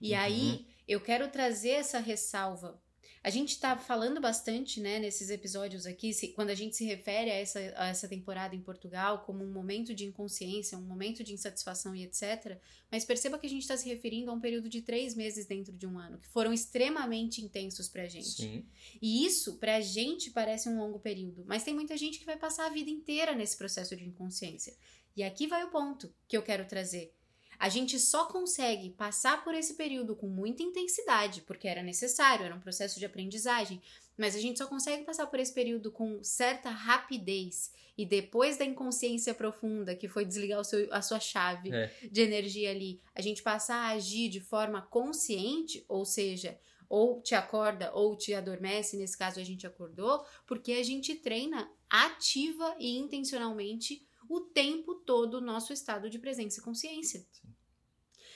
[0.00, 0.18] E Uhum.
[0.18, 2.82] aí, eu quero trazer essa ressalva
[3.22, 7.30] A gente está falando bastante, né, nesses episódios aqui, se, quando a gente se refere
[7.30, 11.32] a essa, a essa temporada em Portugal como um momento de inconsciência, um momento de
[11.32, 12.58] insatisfação e etc.
[12.90, 15.72] Mas perceba que a gente está se referindo a um período de três meses dentro
[15.72, 18.42] de um ano, que foram extremamente intensos pra gente.
[18.42, 18.66] Sim.
[19.00, 21.44] E isso, pra gente, parece um longo período.
[21.46, 24.76] Mas tem muita gente que vai passar a vida inteira nesse processo de inconsciência.
[25.16, 27.14] E aqui vai o ponto que eu quero trazer.
[27.62, 32.56] A gente só consegue passar por esse período com muita intensidade, porque era necessário, era
[32.56, 33.80] um processo de aprendizagem,
[34.18, 38.64] mas a gente só consegue passar por esse período com certa rapidez e depois da
[38.64, 41.88] inconsciência profunda, que foi desligar seu, a sua chave É.
[42.10, 46.58] de energia ali, a gente passar a agir de forma consciente, ou seja,
[46.88, 51.70] ou te acorda ou te adormece, nesse caso a gente acordou, porque a gente treina
[51.88, 57.26] ativa e intencionalmente o tempo todo o nosso estado de presença e consciência.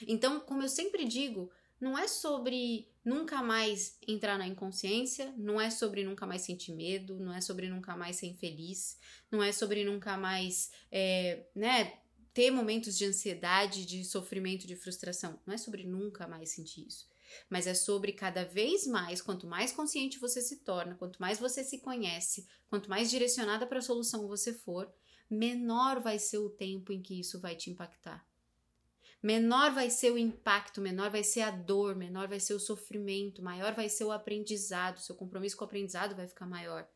[0.07, 5.71] Então, como eu sempre digo, não é sobre nunca mais entrar na inconsciência, não é
[5.71, 8.99] sobre nunca mais sentir medo, não é sobre nunca mais ser infeliz,
[9.31, 11.97] não é sobre nunca mais, é, né,
[12.31, 15.39] ter momentos de ansiedade, de sofrimento, de frustração.
[15.47, 17.07] Não é sobre nunca mais sentir isso.
[17.49, 21.63] Mas é sobre cada vez mais, quanto mais consciente você se torna, quanto mais você
[21.63, 24.93] se conhece, quanto mais direcionada para a solução você for,
[25.29, 28.25] menor vai ser o tempo em que isso vai te impactar.
[29.21, 33.41] Menor vai ser o impacto, menor vai ser a dor, menor vai ser o sofrimento,
[33.41, 36.87] maior vai ser o aprendizado, seu compromisso com o aprendizado vai ficar maior.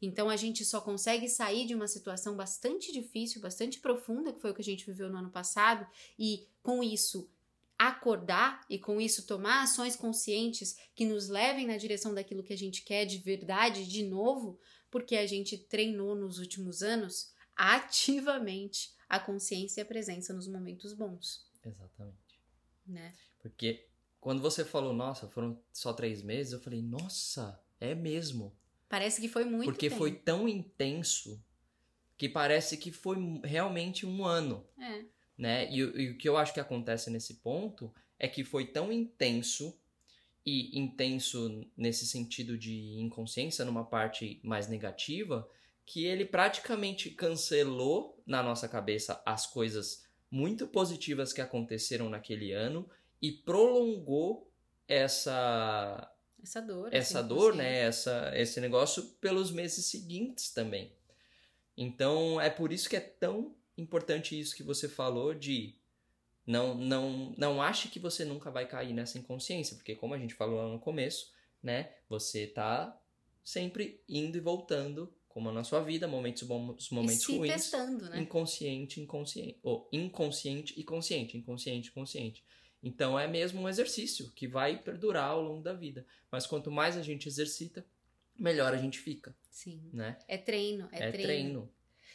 [0.00, 4.50] Então a gente só consegue sair de uma situação bastante difícil, bastante profunda, que foi
[4.50, 5.86] o que a gente viveu no ano passado,
[6.18, 7.30] e com isso
[7.78, 12.58] acordar e com isso tomar ações conscientes que nos levem na direção daquilo que a
[12.58, 14.58] gente quer de verdade, de novo,
[14.90, 20.92] porque a gente treinou nos últimos anos ativamente a consciência e a presença nos momentos
[20.92, 22.40] bons, Exatamente.
[22.86, 23.14] né?
[23.40, 23.86] Porque
[24.20, 28.56] quando você falou, nossa, foram só três meses, eu falei, nossa, é mesmo.
[28.88, 29.98] Parece que foi muito Porque tempo.
[29.98, 31.42] foi tão intenso
[32.16, 35.04] que parece que foi realmente um ano, É.
[35.36, 35.70] né?
[35.70, 39.78] E, e o que eu acho que acontece nesse ponto é que foi tão intenso
[40.44, 45.48] e intenso nesse sentido de inconsciência, numa parte mais negativa,
[45.86, 52.90] que ele praticamente cancelou na nossa cabeça as coisas muito positivas que aconteceram naquele ano
[53.22, 54.52] e prolongou
[54.88, 56.12] essa
[56.42, 56.92] Essa dor.
[56.92, 60.92] essa assim, dor, né, essa, esse negócio pelos meses seguintes também.
[61.76, 65.76] Então é por isso que é tão importante isso que você falou de
[66.44, 70.34] não não não ache que você nunca vai cair nessa inconsciência, porque como a gente
[70.34, 71.32] falou lá no começo,
[71.62, 73.00] né, você tá
[73.44, 78.08] sempre indo e voltando como na sua vida, momentos bons, momentos e se ruins, testando,
[78.08, 78.18] né?
[78.22, 82.42] inconsciente, inconsciente, ou inconsciente e consciente, inconsciente, consciente.
[82.82, 86.06] Então é mesmo um exercício que vai perdurar ao longo da vida.
[86.32, 87.84] Mas quanto mais a gente exercita,
[88.38, 89.90] melhor a gente fica, Sim.
[89.92, 90.18] né?
[90.26, 91.22] É treino, é, É, treino.
[91.22, 91.72] treino.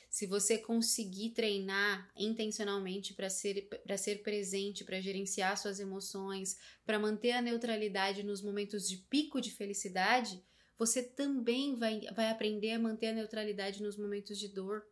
[0.10, 6.98] Se você conseguir treinar intencionalmente para ser para ser presente, para gerenciar suas emoções, para
[6.98, 10.44] manter a neutralidade nos momentos de pico de felicidade,
[10.82, 14.84] você também vai, vai aprender a manter a neutralidade nos momentos de dor.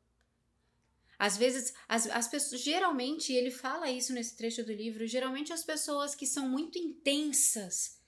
[1.17, 2.61] Às vezes, as, as pessoas.
[2.61, 5.07] Geralmente, ele fala isso nesse trecho do livro.
[5.07, 7.99] Geralmente, as pessoas que são muito intensas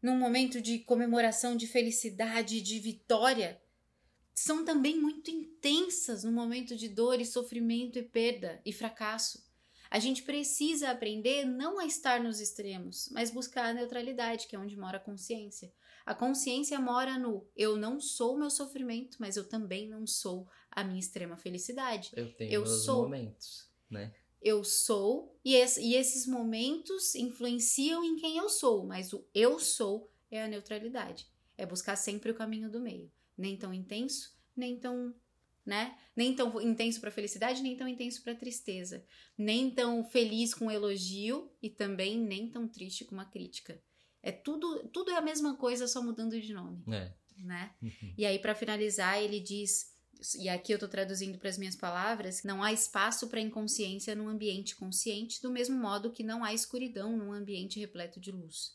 [0.00, 3.60] num momento de comemoração, de felicidade, de vitória,
[4.34, 9.44] são também muito intensas no momento de dor e sofrimento e perda e fracasso.
[9.90, 14.58] A gente precisa aprender não a estar nos extremos, mas buscar a neutralidade, que é
[14.58, 15.70] onde mora a consciência.
[16.06, 20.48] A consciência mora no eu não sou o meu sofrimento, mas eu também não sou
[20.70, 22.12] a minha extrema felicidade.
[22.14, 23.02] Eu tenho Eu meus sou.
[23.02, 24.14] momentos, né?
[24.40, 29.58] Eu sou, e, es- e esses momentos influenciam em quem eu sou, mas o eu
[29.58, 31.26] sou é a neutralidade.
[31.58, 33.10] É buscar sempre o caminho do meio.
[33.36, 35.12] Nem tão intenso, nem tão,
[35.64, 35.98] né?
[36.14, 39.04] Nem tão intenso para felicidade, nem tão intenso para tristeza.
[39.36, 43.82] Nem tão feliz com elogio e também nem tão triste com uma crítica.
[44.26, 47.12] É tudo, tudo é a mesma coisa, só mudando de nome, É.
[47.38, 47.72] né?
[47.80, 48.14] Uhum.
[48.18, 49.94] E aí, para finalizar, ele diz,
[50.40, 54.28] e aqui eu tô traduzindo para as minhas palavras, não há espaço para inconsciência num
[54.28, 58.72] ambiente consciente, do mesmo modo que não há escuridão num ambiente repleto de luz.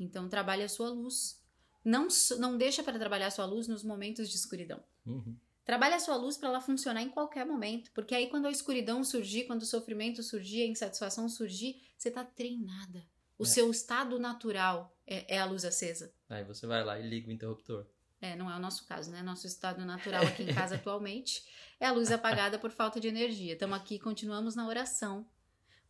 [0.00, 1.38] Então, trabalhe a sua luz.
[1.84, 4.82] Não, não deixa para trabalhar a sua luz nos momentos de escuridão.
[5.04, 5.36] Uhum.
[5.62, 9.04] Trabalhe a sua luz para ela funcionar em qualquer momento, porque aí quando a escuridão
[9.04, 13.04] surgir, quando o sofrimento surgir, a insatisfação surgir, você tá treinada.
[13.38, 13.46] O É.
[13.46, 16.12] seu estado natural é- é a luz acesa.
[16.28, 17.86] Aí você vai lá e liga o interruptor.
[18.20, 19.22] É, não é o nosso caso, né?
[19.22, 21.44] Nosso estado natural aqui em casa atualmente
[21.78, 23.52] é a luz apagada por falta de energia.
[23.52, 25.26] Estamos aqui, continuamos na oração,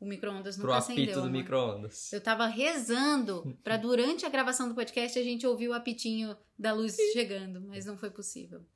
[0.01, 1.14] o micro-ondas Pro nunca apito acendeu.
[1.14, 1.30] do amor.
[1.32, 2.12] micro-ondas.
[2.12, 6.72] Eu tava rezando pra durante a gravação do podcast a gente ouvir o apitinho da
[6.72, 8.66] luz chegando, mas não foi possível.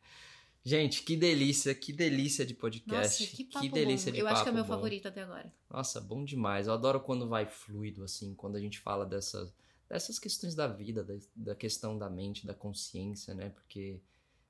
[0.63, 3.23] Gente, que delícia, que delícia de podcast.
[3.23, 4.15] Nossa, que papo delícia bom.
[4.15, 4.69] de Eu acho que é papo meu bom.
[4.75, 5.53] favorito até agora.
[5.71, 6.67] Nossa, bom demais.
[6.67, 9.55] Eu adoro quando vai fluido, assim, quando a gente fala dessas,
[9.89, 13.49] dessas questões da vida, da, da questão da mente, da consciência, né?
[13.49, 14.01] Porque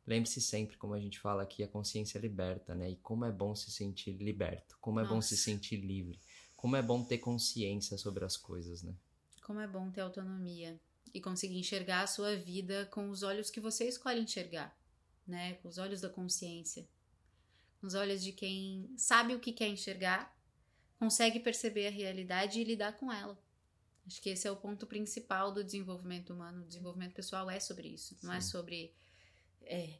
[0.04, 2.90] lembre-se sempre, como a gente fala aqui, a consciência liberta, né?
[2.90, 5.44] E como é bom se sentir liberto, como é bom se Nossa.
[5.44, 6.18] sentir livre,
[6.56, 8.92] como é bom ter consciência sobre as coisas, né?
[9.44, 10.80] Como é bom ter autonomia
[11.14, 14.76] e conseguir enxergar a sua vida com os olhos que você escolhe enxergar,
[15.30, 15.54] né?
[15.54, 16.86] Com os olhos da consciência.
[17.80, 20.36] Com os olhos de quem sabe o que quer enxergar,
[20.98, 23.40] consegue perceber a realidade e lidar com ela.
[24.06, 26.62] Acho que esse é o ponto principal do desenvolvimento humano.
[26.62, 28.16] O desenvolvimento pessoal é sobre isso.
[28.22, 28.50] Não é Sim.
[28.50, 28.94] sobre
[29.62, 29.98] é,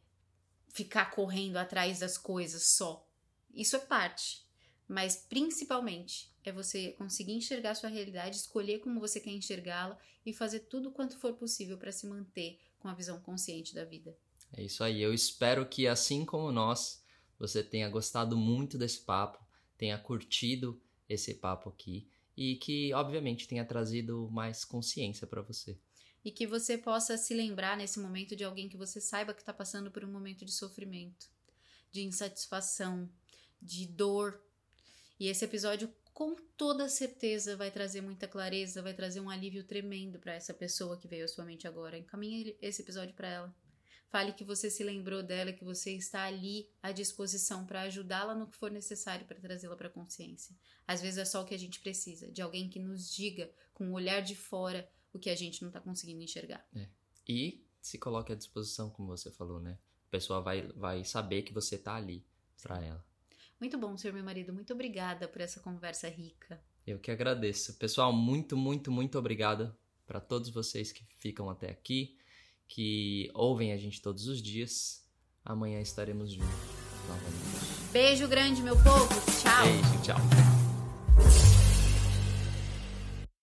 [0.69, 3.09] ficar correndo atrás das coisas só.
[3.55, 4.45] Isso é parte.
[4.87, 10.33] Mas principalmente é você conseguir enxergar a sua realidade, escolher como você quer enxergá-la e
[10.33, 14.17] fazer tudo quanto for possível para se manter com a visão consciente da vida.
[14.53, 15.01] É isso aí.
[15.01, 17.03] Eu espero que, assim como nós,
[17.39, 19.45] você tenha gostado muito desse papo,
[19.77, 25.79] tenha curtido esse papo aqui e que, obviamente, tenha trazido mais consciência para você.
[26.25, 29.53] E que você possa se lembrar nesse momento de alguém que você saiba que está
[29.53, 31.27] passando por um momento de sofrimento,
[31.91, 33.09] de insatisfação,
[33.61, 34.41] de dor.
[35.19, 40.19] E esse episódio, com toda certeza, vai trazer muita clareza, vai trazer um alívio tremendo
[40.19, 41.97] para essa pessoa que veio à sua mente agora.
[41.99, 43.70] Encaminhe esse episódio para ela.
[44.11, 48.49] Fale que você se lembrou dela, que você está ali à disposição para ajudá-la no
[48.49, 50.55] que for necessário para trazê-la para a consciência.
[50.87, 53.89] Às vezes é só o que a gente precisa, de alguém que nos diga com
[53.89, 56.69] o olhar de fora o que a gente não está conseguindo enxergar.
[57.29, 59.79] E se coloque à disposição, como você falou, né?
[60.09, 62.27] A pessoa vai, vai saber que você tá ali
[62.61, 63.05] para ela.
[63.61, 64.53] Muito bom, senhor meu marido.
[64.53, 66.61] Muito obrigada por essa conversa rica.
[66.85, 67.75] Eu que agradeço.
[67.75, 72.19] Pessoal, muito, muito, muito obrigado para todos vocês que ficam até aqui,
[72.71, 75.05] que ouvem a gente todos os dias.
[75.45, 76.49] Amanhã estaremos juntos
[77.09, 77.93] novamente.
[77.93, 79.09] Beijo grande, meu povo.
[79.43, 79.65] Tchau.
[79.65, 80.60] Beijo, tchau.